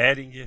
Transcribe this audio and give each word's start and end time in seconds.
Ering, 0.00 0.46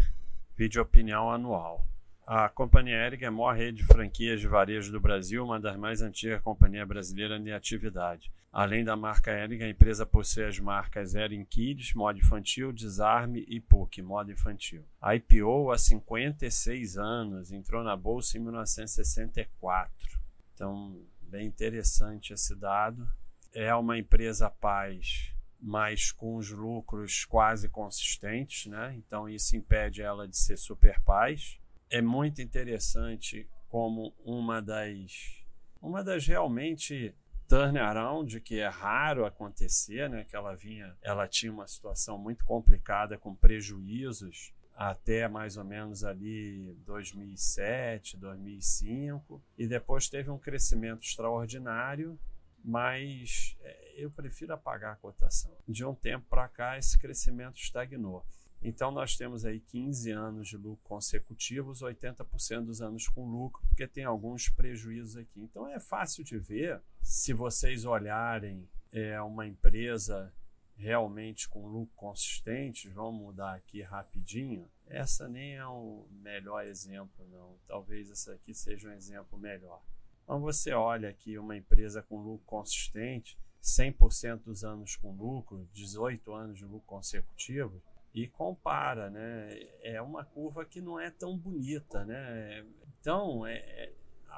vídeo 0.56 0.82
opinião 0.82 1.30
anual. 1.30 1.86
A 2.26 2.48
companhia 2.48 3.06
Ering 3.06 3.26
é 3.26 3.28
a 3.28 3.32
maior 3.32 3.54
rede 3.54 3.80
de 3.80 3.84
franquias 3.84 4.40
de 4.40 4.48
varejo 4.48 4.94
do 4.94 5.00
Brasil, 5.02 5.44
uma 5.44 5.60
das 5.60 5.76
mais 5.76 6.02
antigas 6.02 6.42
companhias 6.42 6.88
brasileiras 6.88 7.46
em 7.46 7.52
atividade. 7.52 8.32
Além 8.50 8.86
da 8.86 8.96
marca 8.96 9.30
Ering, 9.30 9.62
a 9.62 9.68
empresa 9.68 10.06
possui 10.06 10.46
as 10.46 10.58
marcas 10.58 11.16
Ering 11.16 11.44
Kids, 11.44 11.94
modo 11.94 12.18
infantil, 12.18 12.72
Desarme 12.72 13.44
e 13.46 13.60
PUC, 13.60 14.02
modo 14.02 14.32
infantil. 14.32 14.86
A 15.02 15.16
IPO 15.16 15.70
há 15.70 15.78
56 15.78 16.98
anos, 16.98 17.52
entrou 17.52 17.84
na 17.84 17.98
bolsa 17.98 18.38
em 18.38 18.40
1964. 18.40 20.18
Então, 20.56 20.98
bem 21.24 21.46
interessante 21.46 22.32
esse 22.32 22.56
dado. 22.56 23.06
É 23.54 23.76
uma 23.76 23.98
empresa 23.98 24.50
paz 24.50 25.34
mas 25.62 26.12
com 26.12 26.36
os 26.36 26.50
lucros 26.50 27.24
quase 27.26 27.70
consistentes, 27.70 28.66
né? 28.66 28.96
Então 28.98 29.30
isso 29.30 29.56
impede 29.56 30.02
ela 30.02 30.28
de 30.28 30.36
ser 30.36 30.58
super 30.58 31.00
paz. 31.02 31.60
É 31.90 32.02
muito 32.02 32.42
interessante 32.42 33.48
como 33.70 34.14
uma 34.26 34.62
das 34.62 35.40
uma 35.82 36.04
das 36.04 36.26
realmente 36.26 37.14
turnaround 37.48 38.40
que 38.42 38.60
é 38.60 38.68
raro 38.68 39.26
acontecer, 39.26 40.10
né? 40.10 40.24
Que 40.24 40.36
ela 40.36 40.56
vinha, 40.56 40.96
ela 41.02 41.28
tinha 41.28 41.52
uma 41.52 41.68
situação 41.68 42.18
muito 42.18 42.44
complicada 42.44 43.18
com 43.18 43.36
prejuízos 43.36 44.54
até 44.76 45.28
mais 45.28 45.58
ou 45.58 45.64
menos 45.64 46.04
ali 46.04 46.76
2007, 46.86 48.18
2005 48.18 49.44
e 49.58 49.68
depois 49.68 50.10
teve 50.10 50.32
um 50.32 50.40
crescimento 50.40 51.04
extraordinário 51.04 52.18
mas 52.64 53.58
eu 54.02 54.12
prefiro 54.12 54.54
apagar 54.54 54.94
a 54.94 54.98
cotação. 54.98 55.56
De 55.68 55.86
um 55.86 55.94
tempo 55.94 56.26
para 56.30 56.48
cá, 56.48 56.78
esse 56.78 56.98
crescimento 56.98 57.58
estagnou. 57.58 58.26
Então, 58.64 58.92
nós 58.92 59.18
temos 59.18 59.44
aí 59.44 59.60
15 59.60 60.12
anos 60.12 60.48
de 60.48 60.56
lucro 60.56 60.84
consecutivos, 60.84 61.82
80% 61.82 62.66
dos 62.66 62.82
anos 62.82 63.08
com 63.08 63.26
lucro, 63.26 63.62
porque 63.68 63.88
tem 63.88 64.04
alguns 64.04 64.50
prejuízos 64.50 65.18
aqui. 65.18 65.42
Então, 65.42 65.68
é 65.68 65.80
fácil 65.80 66.24
de 66.24 66.38
ver, 66.38 66.80
se 67.02 67.34
vocês 67.34 67.86
olharem 67.86 68.70
é, 68.92 69.20
uma 69.22 69.48
empresa 69.48 70.32
realmente 70.76 71.48
com 71.48 71.68
lucro 71.68 71.96
consistente, 71.96 72.90
vamos 72.90 73.22
mudar 73.22 73.56
aqui 73.56 73.82
rapidinho. 73.82 74.70
Essa 74.88 75.28
nem 75.30 75.56
é 75.56 75.66
o 75.66 76.08
melhor 76.12 76.66
exemplo, 76.66 77.28
não. 77.30 77.56
Talvez 77.68 78.10
essa 78.10 78.34
aqui 78.34 78.54
seja 78.54 78.90
um 78.90 78.94
exemplo 78.94 79.38
melhor. 79.38 79.82
Então 80.24 80.40
você 80.40 80.72
olha 80.72 81.10
aqui 81.10 81.38
uma 81.38 81.56
empresa 81.56 82.02
com 82.02 82.22
lucro 82.22 82.46
consistente, 82.46 83.38
100% 83.62 84.44
dos 84.44 84.64
anos 84.64 84.96
com 84.96 85.16
lucro, 85.16 85.68
18 85.74 86.34
anos 86.34 86.58
de 86.58 86.66
lucro 86.66 86.88
consecutivo, 86.88 87.82
e 88.14 88.28
compara, 88.28 89.10
né? 89.10 89.58
É 89.82 90.02
uma 90.02 90.26
curva 90.26 90.66
que 90.66 90.82
não 90.82 91.00
é 91.00 91.10
tão 91.10 91.38
bonita, 91.38 92.04
né? 92.04 92.66
Então, 93.00 93.46
é, 93.46 93.56
é 93.58 93.94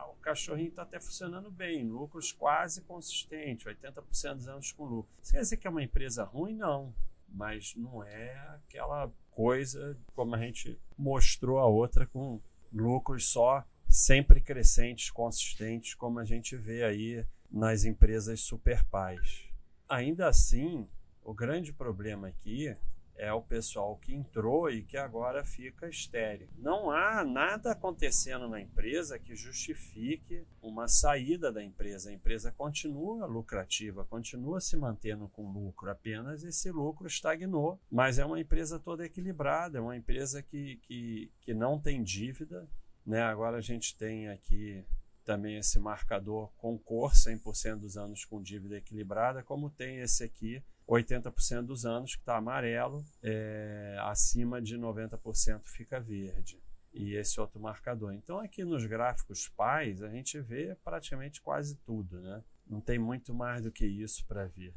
o 0.09 0.15
cachorrinho 0.21 0.69
está 0.69 0.83
até 0.83 0.99
funcionando 0.99 1.52
bem, 1.52 1.88
lucros 1.88 2.31
quase 2.31 2.81
consistentes, 2.81 3.65
80% 3.65 4.35
dos 4.35 4.47
anos 4.47 4.71
com 4.71 4.85
lucro. 4.85 5.11
Isso 5.21 5.31
quer 5.31 5.39
dizer 5.39 5.58
que 5.58 5.67
é 5.67 5.69
uma 5.69 5.83
empresa 5.83 6.23
ruim? 6.23 6.55
Não, 6.55 6.93
mas 7.27 7.75
não 7.75 8.03
é 8.03 8.35
aquela 8.55 9.11
coisa 9.31 9.97
como 10.15 10.35
a 10.35 10.39
gente 10.39 10.80
mostrou 10.97 11.59
a 11.59 11.65
outra 11.65 12.05
com 12.05 12.39
lucros 12.71 13.30
só 13.30 13.65
sempre 13.87 14.41
crescentes, 14.41 15.11
consistentes, 15.11 15.93
como 15.93 16.19
a 16.19 16.25
gente 16.25 16.55
vê 16.55 16.83
aí 16.83 17.25
nas 17.53 17.85
empresas 17.85 18.41
super 18.41 18.83
pais. 18.85 19.47
Ainda 19.87 20.27
assim, 20.27 20.89
o 21.23 21.35
grande 21.35 21.71
problema 21.71 22.27
aqui 22.27 22.75
é 23.15 23.31
o 23.31 23.43
pessoal 23.43 23.95
que 23.97 24.11
entrou 24.11 24.71
e 24.71 24.81
que 24.81 24.97
agora 24.97 25.45
fica 25.45 25.87
estéreo. 25.87 26.49
Não 26.57 26.89
há 26.89 27.23
nada 27.23 27.71
acontecendo 27.71 28.47
na 28.49 28.59
empresa 28.59 29.19
que 29.19 29.36
justifique 29.36 30.47
uma 30.59 30.87
saída 30.87 31.52
da 31.52 31.63
empresa. 31.63 32.09
A 32.09 32.13
empresa 32.13 32.52
continua 32.52 33.27
lucrativa, 33.27 34.03
continua 34.03 34.59
se 34.59 34.75
mantendo 34.75 35.27
com 35.30 35.52
lucro, 35.52 35.92
apenas 35.92 36.43
esse 36.43 36.71
lucro 36.71 37.05
estagnou. 37.05 37.80
Mas 37.92 38.17
é 38.17 38.25
uma 38.25 38.39
empresa 38.39 38.80
toda 38.80 39.05
equilibrada, 39.05 39.77
é 39.77 39.81
uma 39.81 39.95
empresa 39.95 40.42
que, 40.42 40.77
que, 40.77 41.31
que 41.42 41.53
não 41.53 41.80
tem 41.80 42.02
dívida, 42.02 42.67
né? 43.05 43.21
Agora 43.21 43.58
a 43.58 43.61
gente 43.61 43.95
tem 43.95 44.27
aqui 44.30 44.83
também 45.23 45.58
esse 45.58 45.80
marcador 45.80 46.52
com 46.58 46.78
cor, 46.78 47.11
100% 47.11 47.80
dos 47.80 47.98
anos 47.98 48.26
com 48.26 48.42
dívida 48.42 48.78
equilibrada, 48.78 49.44
como 49.44 49.70
tem 49.70 50.00
esse 50.00 50.23
aqui, 50.23 50.64
80% 50.88 51.64
dos 51.64 51.86
anos 51.86 52.16
que 52.16 52.22
está 52.22 52.38
amarelo, 52.38 53.04
é, 53.22 53.98
acima 54.02 54.61
de 54.61 54.78
90% 54.78 55.61
fica 55.66 56.00
verde. 56.00 56.61
E 56.94 57.16
esse 57.16 57.39
outro 57.39 57.60
marcador. 57.60 58.14
Então, 58.14 58.38
aqui 58.39 58.64
nos 58.64 58.86
gráficos 58.86 59.50
pais, 59.50 60.04
a 60.04 60.10
gente 60.10 60.39
vê 60.39 60.76
praticamente 60.84 61.42
quase 61.42 61.76
tudo, 61.78 62.22
né? 62.22 62.44
Não 62.67 62.80
tem 62.80 63.00
muito 63.00 63.34
mais 63.34 63.64
do 63.64 63.72
que 63.72 63.86
isso 63.86 64.23
para 64.28 64.45
ver. 64.45 64.76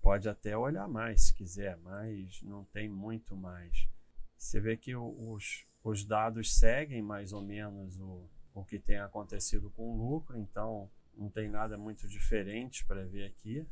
Pode 0.00 0.28
até 0.28 0.56
olhar 0.56 0.88
mais 0.88 1.24
se 1.24 1.34
quiser, 1.34 1.76
mas 1.78 2.40
não 2.42 2.64
tem 2.64 2.88
muito 2.88 3.36
mais. 3.36 3.86
Você 4.36 4.60
vê 4.60 4.76
que 4.78 4.96
os, 4.96 5.66
os 5.84 6.04
dados 6.04 6.56
seguem 6.56 7.02
mais 7.02 7.32
ou 7.32 7.42
menos 7.42 7.98
o, 8.00 8.30
o 8.60 8.64
que 8.64 8.78
tem 8.78 8.98
acontecido 8.98 9.70
com 9.70 9.90
o 9.90 9.96
lucro, 9.96 10.38
então 10.38 10.90
não 11.16 11.28
tem 11.28 11.48
nada 11.48 11.76
muito 11.76 12.08
diferente 12.08 12.84
para 12.84 13.04
ver 13.04 13.26
aqui. 13.26 13.66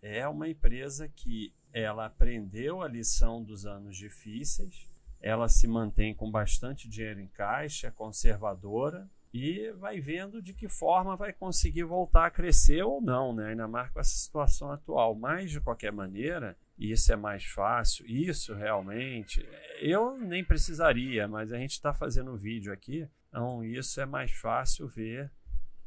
É 0.00 0.26
uma 0.28 0.48
empresa 0.48 1.08
que 1.08 1.52
ela 1.72 2.06
aprendeu 2.06 2.82
a 2.82 2.88
lição 2.88 3.42
dos 3.42 3.66
anos 3.66 3.96
difíceis, 3.96 4.88
ela 5.20 5.48
se 5.48 5.66
mantém 5.66 6.14
com 6.14 6.30
bastante 6.30 6.88
dinheiro 6.88 7.20
em 7.20 7.26
caixa, 7.26 7.88
é 7.88 7.90
conservadora 7.90 9.08
e 9.32 9.70
vai 9.72 10.00
vendo 10.00 10.40
de 10.40 10.54
que 10.54 10.68
forma 10.68 11.16
vai 11.16 11.32
conseguir 11.32 11.84
voltar 11.84 12.26
a 12.26 12.30
crescer 12.30 12.82
ou 12.82 13.00
não, 13.00 13.34
né? 13.34 13.48
ainda 13.48 13.68
mais 13.68 13.90
com 13.90 14.00
essa 14.00 14.16
situação 14.16 14.70
atual. 14.70 15.14
Mas, 15.14 15.50
de 15.50 15.60
qualquer 15.60 15.92
maneira, 15.92 16.56
isso 16.78 17.12
é 17.12 17.16
mais 17.16 17.44
fácil, 17.44 18.06
isso 18.06 18.54
realmente, 18.54 19.46
eu 19.80 20.16
nem 20.16 20.44
precisaria, 20.44 21.26
mas 21.26 21.52
a 21.52 21.58
gente 21.58 21.72
está 21.72 21.92
fazendo 21.92 22.36
vídeo 22.36 22.72
aqui, 22.72 23.08
então 23.28 23.64
isso 23.64 24.00
é 24.00 24.06
mais 24.06 24.30
fácil 24.30 24.86
ver 24.86 25.30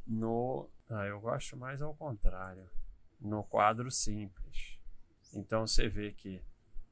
no. 0.06 0.70
Ah, 0.90 1.06
eu 1.06 1.22
gosto 1.22 1.56
mais 1.56 1.82
ao 1.82 1.96
contrário, 1.96 2.70
no 3.20 3.44
quadro 3.44 3.90
simples. 3.90 4.78
Então 5.34 5.66
você 5.66 5.88
vê 5.88 6.12
que 6.12 6.42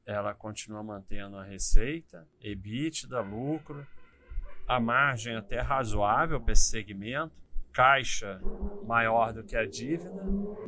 ela 0.06 0.34
continua 0.34 0.82
mantendo 0.82 1.36
a 1.36 1.44
receita, 1.44 2.26
EBITDA, 2.40 3.20
lucro, 3.20 3.86
a 4.66 4.80
margem 4.80 5.36
até 5.36 5.60
razoável 5.60 6.40
para 6.40 6.52
esse 6.52 6.68
segmento, 6.70 7.34
caixa 7.72 8.40
maior 8.86 9.32
do 9.32 9.44
que 9.44 9.56
a 9.56 9.64
dívida, 9.64 10.10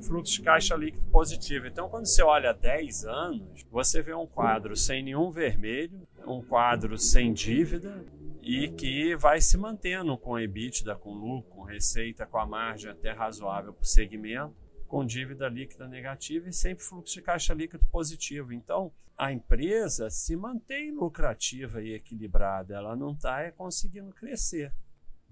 fluxo 0.01 0.35
de 0.35 0.43
caixa 0.43 0.77
líquido 0.77 1.05
positivo. 1.11 1.67
Então, 1.67 1.89
quando 1.89 2.07
você 2.07 2.23
olha 2.23 2.53
10 2.53 3.05
anos, 3.05 3.65
você 3.71 4.03
vê 4.03 4.15
um 4.15 4.27
quadro 4.27 4.77
sem 4.77 5.03
nenhum 5.03 5.31
vermelho, 5.31 6.07
um 6.27 6.41
quadro 6.43 6.97
sem 6.97 7.33
dívida 7.33 8.05
e 8.41 8.69
que 8.69 9.17
vai 9.17 9.41
se 9.41 9.57
mantendo 9.57 10.17
com 10.17 10.39
EBITDA, 10.39 10.97
com 10.97 11.13
lucro, 11.13 11.51
com 11.51 11.63
receita, 11.63 12.27
com 12.27 12.39
a 12.39 12.47
margem 12.47 12.91
até 12.91 13.13
razoável 13.13 13.73
para 13.73 13.83
o 13.83 13.87
segmento, 13.87 14.55
com 14.87 15.05
dívida 15.05 15.49
líquida 15.49 15.89
negativa 15.89 16.49
e 16.49 16.53
sempre 16.53 16.85
fluxo 16.85 17.15
de 17.15 17.23
caixa 17.23 17.55
líquido 17.55 17.85
positivo. 17.87 18.53
Então, 18.53 18.93
a 19.17 19.33
empresa 19.33 20.11
se 20.11 20.35
mantém 20.35 20.91
lucrativa 20.91 21.81
e 21.83 21.95
equilibrada, 21.95 22.75
ela 22.75 22.97
não 22.97 23.13
está 23.13 23.41
é, 23.41 23.51
conseguindo 23.51 24.13
crescer 24.13 24.73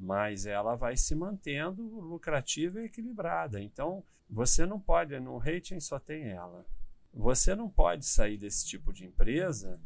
mas 0.01 0.47
ela 0.47 0.75
vai 0.75 0.97
se 0.97 1.15
mantendo 1.15 1.83
lucrativa 1.83 2.81
e 2.81 2.87
equilibrada. 2.87 3.61
Então, 3.61 4.03
você 4.29 4.65
não 4.65 4.81
pode, 4.81 5.21
no 5.21 5.37
rating 5.37 5.79
só 5.79 5.99
tem 5.99 6.29
ela. 6.31 6.65
Você 7.13 7.55
não 7.55 7.69
pode 7.69 8.07
sair 8.07 8.39
desse 8.39 8.67
tipo 8.67 8.95
de 8.95 9.05
empresa, 9.05 9.79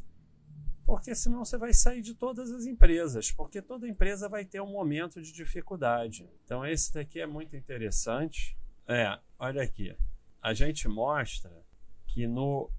porque 0.86 1.14
senão 1.16 1.44
você 1.44 1.58
vai 1.58 1.72
sair 1.72 2.00
de 2.00 2.14
todas 2.14 2.52
as 2.52 2.64
empresas, 2.64 3.32
porque 3.32 3.60
toda 3.60 3.88
empresa 3.88 4.28
vai 4.28 4.44
ter 4.44 4.60
um 4.60 4.70
momento 4.70 5.20
de 5.20 5.32
dificuldade. 5.32 6.30
Então, 6.44 6.64
esse 6.64 6.94
daqui 6.94 7.20
é 7.20 7.26
muito 7.26 7.56
interessante. 7.56 8.56
É, 8.86 9.18
olha 9.36 9.62
aqui. 9.62 9.96
A 10.40 10.54
gente 10.54 10.86
mostra 10.86 11.50
que 12.06 12.28
no 12.28 12.70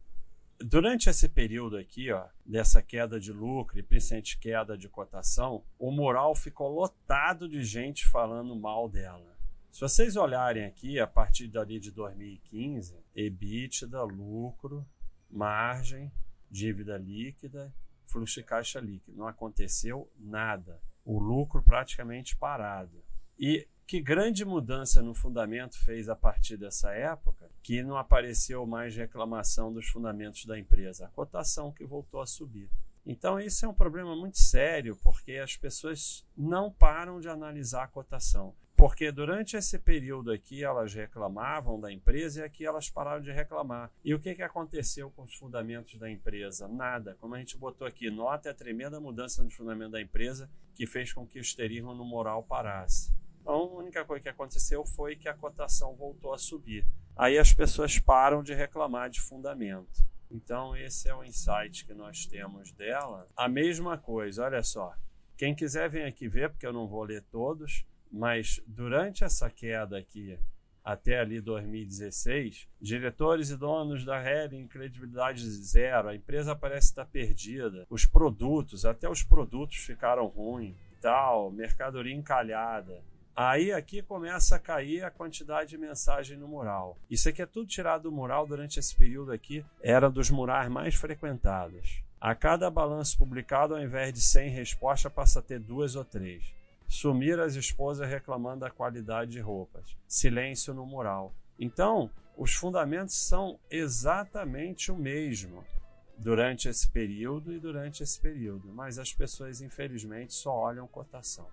Durante 0.60 1.10
esse 1.10 1.28
período 1.28 1.78
aqui, 1.78 2.12
ó, 2.12 2.28
dessa 2.46 2.81
queda 2.81 3.19
de 3.19 3.31
lucro 3.31 3.78
e 3.78 3.84
principalmente 3.84 4.40
queda 4.40 4.78
de 4.78 4.88
cotação, 4.88 5.66
o 5.78 5.92
mural 5.92 6.34
ficou 6.34 6.74
lotado 6.74 7.50
de 7.50 7.63
gente 7.63 8.07
falando 8.07 8.56
mal 8.56 8.88
dela. 8.88 9.36
Se 9.69 9.81
vocês 9.81 10.16
olharem 10.16 10.63
aqui, 10.63 10.98
a 10.98 11.06
partir 11.06 11.50
dali 11.50 11.78
de 11.78 11.92
2015, 11.92 12.96
EBITDA, 13.13 14.02
lucro, 14.04 14.88
margem, 15.30 16.10
dívida 16.50 16.98
líquida, 16.98 17.74
fluxo 18.06 18.40
de 18.40 18.46
caixa 18.46 18.80
líquido. 18.80 19.18
Não 19.18 19.28
aconteceu 19.28 20.10
nada. 20.18 20.80
O 21.04 21.19
lucro 21.19 21.62
praticamente 21.62 22.38
parado. 22.38 23.04
E 23.38 23.68
que 23.86 24.00
grande 24.00 24.46
mudança 24.46 25.02
no 25.04 25.13
fundamento 25.13 25.78
fez 25.80 26.07
a 26.07 26.16
partir 26.16 26.56
dessa 26.56 26.94
época 26.94 27.44
que 27.65 27.81
não 27.81 27.97
apareceu 27.97 28.63
mais 28.63 28.95
reclamação 28.95 29.73
dos 29.73 29.88
fundamentos 29.88 30.45
da 30.45 30.57
empresa? 30.59 31.07
A 31.07 31.09
cotação 31.09 31.71
que 31.71 31.83
voltou 31.83 32.21
a 32.21 32.27
subir. 32.27 32.69
Então, 33.03 33.39
esse 33.39 33.65
é 33.65 33.67
um 33.67 33.73
problema 33.73 34.15
muito 34.15 34.38
sério, 34.38 34.95
porque 35.03 35.38
as 35.38 35.57
pessoas 35.57 36.23
não 36.38 36.71
param 36.71 37.19
de 37.19 37.27
analisar 37.27 37.85
a 37.85 37.88
cotação. 37.88 38.53
Porque 38.77 39.12
durante 39.12 39.57
esse 39.57 39.79
período 39.79 40.31
aqui 40.31 40.63
elas 40.63 40.94
reclamavam 40.94 41.79
da 41.79 41.91
empresa 41.91 42.41
e 42.41 42.44
aqui 42.44 42.63
elas 42.63 42.88
pararam 42.88 43.23
de 43.23 43.31
reclamar. 43.31 43.89
E 44.03 44.13
o 44.13 44.19
que, 44.19 44.35
que 44.35 44.44
aconteceu 44.44 45.09
com 45.09 45.23
os 45.23 45.33
fundamentos 45.33 45.97
da 45.97 46.07
empresa? 46.07 46.68
Nada. 46.68 47.18
Como 47.19 47.33
a 47.33 47.39
gente 47.39 47.57
botou 47.57 47.88
aqui, 47.88 48.11
nota 48.11 48.51
a 48.51 48.53
tremenda 48.53 49.00
mudança 49.00 49.44
no 49.44 49.50
fundamento 49.50 49.94
da 49.94 50.01
empresa 50.01 50.47
que 50.75 50.85
fez 50.85 51.11
com 51.11 51.25
que 51.25 51.39
o 51.39 51.41
esterismo 51.41 51.95
no 51.95 52.06
moral 52.06 52.44
parasse. 52.44 53.11
Então, 53.41 53.56
a 53.56 53.73
única 53.73 54.06
coisa 54.06 54.21
que 54.21 54.29
aconteceu 54.29 54.85
foi 54.85 55.15
que 55.15 55.27
a 55.27 55.33
cotação 55.33 55.95
voltou 55.95 56.31
a 56.31 56.38
subir. 56.38 56.85
Aí 57.17 57.38
as 57.38 57.53
pessoas 57.53 57.97
param 57.97 58.44
de 58.44 58.53
reclamar 58.53 59.09
de 59.09 59.21
fundamento. 59.21 60.06
Então, 60.29 60.75
esse 60.75 61.07
é 61.07 61.15
o 61.15 61.23
insight 61.23 61.85
que 61.85 61.94
nós 61.94 62.25
temos 62.25 62.71
dela. 62.71 63.27
A 63.38 63.47
mesma 63.47 63.97
coisa, 63.97 64.44
olha 64.44 64.62
só. 64.62 64.94
Quem 65.38 65.56
quiser 65.56 65.89
vem 65.89 66.03
aqui 66.03 66.27
ver, 66.27 66.50
porque 66.50 66.65
eu 66.65 66.73
não 66.73 66.88
vou 66.88 67.03
ler 67.03 67.23
todos, 67.31 67.85
mas 68.12 68.62
durante 68.67 69.23
essa 69.23 69.50
queda 69.50 69.97
aqui, 69.97 70.38
até 70.83 71.19
ali 71.19 71.41
2016, 71.41 72.67
diretores 72.79 73.50
e 73.50 73.57
donos 73.57 74.06
da 74.06 74.21
Hering, 74.21 74.68
credibilidade 74.68 75.50
zero, 75.50 76.09
a 76.09 76.15
empresa 76.15 76.56
parece 76.56 76.89
estar 76.89 77.06
perdida, 77.06 77.88
os 77.89 78.06
produtos, 78.06 78.85
até 78.85 79.09
os 79.09 79.23
produtos 79.23 79.77
ficaram 79.77 80.27
ruins, 80.27 80.75
tal, 81.01 81.51
mercadoria 81.51 82.13
encalhada. 82.13 83.01
Aí 83.35 83.73
aqui 83.73 84.01
começa 84.01 84.55
a 84.55 84.59
cair 84.59 85.03
a 85.03 85.11
quantidade 85.11 85.71
de 85.71 85.77
mensagem 85.77 86.37
no 86.37 86.47
mural. 86.47 86.97
Isso 87.09 87.27
aqui 87.27 87.41
é 87.41 87.45
tudo 87.45 87.67
tirado 87.67 88.03
do 88.03 88.11
mural 88.11 88.47
durante 88.47 88.79
esse 88.79 88.95
período 88.95 89.33
aqui, 89.33 89.65
era 89.81 90.09
dos 90.09 90.29
murais 90.29 90.69
mais 90.69 90.95
frequentados. 90.95 92.01
A 92.21 92.33
cada 92.33 92.71
balanço 92.71 93.17
publicado, 93.17 93.75
ao 93.75 93.81
invés 93.81 94.13
de 94.13 94.21
100 94.21 94.51
respostas, 94.51 95.11
passa 95.11 95.39
a 95.39 95.41
ter 95.41 95.59
duas 95.59 95.97
ou 95.97 96.05
três. 96.05 96.45
Sumir 96.87 97.37
as 97.37 97.55
esposas 97.55 98.09
reclamando 98.09 98.61
da 98.61 98.71
qualidade 98.71 99.31
de 99.31 99.41
roupas. 99.41 99.97
Silêncio 100.07 100.73
no 100.73 100.85
mural. 100.85 101.33
Então, 101.59 102.09
os 102.37 102.53
fundamentos 102.53 103.15
são 103.15 103.59
exatamente 103.69 104.93
o 104.93 104.95
mesmo 104.95 105.61
durante 106.17 106.69
esse 106.69 106.87
período 106.87 107.51
e 107.51 107.59
durante 107.59 108.01
esse 108.01 108.17
período, 108.17 108.71
mas 108.71 108.97
as 108.97 109.11
pessoas 109.11 109.59
infelizmente 109.59 110.33
só 110.33 110.53
olham 110.53 110.87
cotação. 110.87 111.47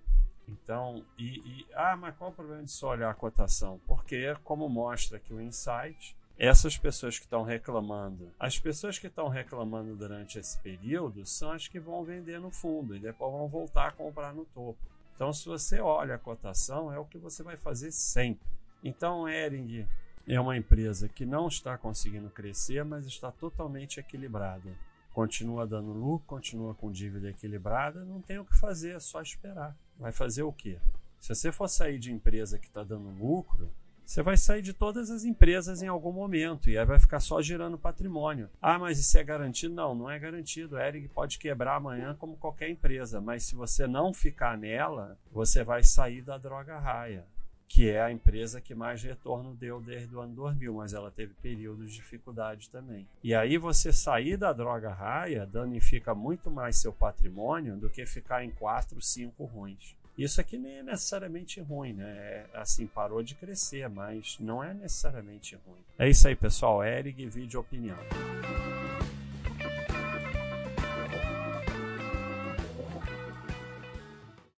Então, 0.52 1.04
e, 1.18 1.38
e, 1.38 1.66
ah, 1.74 1.96
mas 1.96 2.16
qual 2.16 2.30
o 2.30 2.34
problema 2.34 2.62
de 2.62 2.70
só 2.70 2.90
olhar 2.90 3.10
a 3.10 3.14
cotação? 3.14 3.80
Porque, 3.86 4.36
como 4.44 4.68
mostra 4.68 5.16
aqui 5.16 5.32
o 5.32 5.40
insight, 5.40 6.16
essas 6.38 6.76
pessoas 6.76 7.18
que 7.18 7.24
estão 7.24 7.42
reclamando, 7.42 8.30
as 8.38 8.58
pessoas 8.58 8.98
que 8.98 9.06
estão 9.06 9.28
reclamando 9.28 9.94
durante 9.94 10.38
esse 10.38 10.58
período 10.60 11.24
são 11.24 11.52
as 11.52 11.68
que 11.68 11.78
vão 11.78 12.04
vender 12.04 12.40
no 12.40 12.50
fundo 12.50 12.96
e 12.96 13.00
depois 13.00 13.32
vão 13.32 13.48
voltar 13.48 13.88
a 13.88 13.92
comprar 13.92 14.34
no 14.34 14.44
topo. 14.46 14.78
Então, 15.14 15.32
se 15.32 15.46
você 15.46 15.80
olha 15.80 16.16
a 16.16 16.18
cotação, 16.18 16.92
é 16.92 16.98
o 16.98 17.04
que 17.04 17.18
você 17.18 17.42
vai 17.42 17.56
fazer 17.56 17.92
sempre. 17.92 18.46
Então, 18.82 19.28
Ering 19.28 19.86
é 20.26 20.40
uma 20.40 20.56
empresa 20.56 21.08
que 21.08 21.24
não 21.24 21.48
está 21.48 21.78
conseguindo 21.78 22.30
crescer, 22.30 22.84
mas 22.84 23.06
está 23.06 23.30
totalmente 23.30 24.00
equilibrada. 24.00 24.70
Continua 25.12 25.66
dando 25.66 25.92
lucro, 25.92 26.26
continua 26.26 26.74
com 26.74 26.90
dívida 26.90 27.28
equilibrada, 27.28 28.04
não 28.04 28.20
tem 28.20 28.38
o 28.38 28.44
que 28.44 28.58
fazer, 28.58 28.96
é 28.96 29.00
só 29.00 29.20
esperar. 29.20 29.76
Vai 30.02 30.10
fazer 30.10 30.42
o 30.42 30.52
quê? 30.52 30.78
Se 31.20 31.32
você 31.32 31.52
for 31.52 31.68
sair 31.68 31.96
de 31.96 32.12
empresa 32.12 32.58
que 32.58 32.66
está 32.66 32.82
dando 32.82 33.08
lucro, 33.10 33.72
você 34.04 34.20
vai 34.20 34.36
sair 34.36 34.60
de 34.60 34.72
todas 34.72 35.10
as 35.10 35.24
empresas 35.24 35.80
em 35.80 35.86
algum 35.86 36.10
momento 36.10 36.68
e 36.68 36.76
aí 36.76 36.84
vai 36.84 36.98
ficar 36.98 37.20
só 37.20 37.40
girando 37.40 37.78
patrimônio. 37.78 38.50
Ah, 38.60 38.80
mas 38.80 38.98
isso 38.98 39.16
é 39.16 39.22
garantido? 39.22 39.72
Não, 39.72 39.94
não 39.94 40.10
é 40.10 40.18
garantido. 40.18 40.76
A 40.76 40.88
Eric 40.88 41.08
pode 41.10 41.38
quebrar 41.38 41.76
amanhã 41.76 42.16
como 42.18 42.36
qualquer 42.36 42.68
empresa, 42.68 43.20
mas 43.20 43.44
se 43.44 43.54
você 43.54 43.86
não 43.86 44.12
ficar 44.12 44.58
nela, 44.58 45.16
você 45.30 45.62
vai 45.62 45.84
sair 45.84 46.20
da 46.20 46.36
droga 46.36 46.80
raia, 46.80 47.24
que 47.68 47.88
é 47.88 48.00
a 48.00 48.12
empresa 48.12 48.60
que 48.60 48.74
mais 48.74 49.02
retorno 49.02 49.54
deu 49.54 49.80
desde 49.80 50.14
o 50.14 50.20
ano 50.20 50.34
2000, 50.34 50.74
mas 50.74 50.92
ela 50.92 51.10
teve 51.10 51.32
períodos 51.42 51.90
de 51.90 51.96
dificuldade 51.96 52.68
também. 52.70 53.06
E 53.22 53.34
aí 53.34 53.56
você 53.56 53.92
sair 53.92 54.36
da 54.36 54.52
droga 54.52 54.92
raia 54.92 55.46
danifica 55.46 56.14
muito 56.14 56.50
mais 56.50 56.76
seu 56.76 56.92
patrimônio 56.92 57.76
do 57.76 57.88
que 57.88 58.04
ficar 58.04 58.44
em 58.44 58.50
quatro, 58.50 59.00
cinco 59.00 59.44
ruins. 59.44 59.94
Isso 60.16 60.40
aqui 60.40 60.58
nem 60.58 60.78
é 60.78 60.82
necessariamente 60.82 61.60
ruim, 61.60 61.94
né? 61.94 62.04
É, 62.04 62.46
assim, 62.54 62.86
parou 62.86 63.22
de 63.22 63.34
crescer, 63.34 63.88
mas 63.88 64.36
não 64.38 64.62
é 64.62 64.74
necessariamente 64.74 65.58
ruim. 65.66 65.80
É 65.98 66.08
isso 66.08 66.28
aí, 66.28 66.36
pessoal. 66.36 66.84
Eric, 66.84 67.26
vídeo 67.26 67.60
opinião. 67.60 67.96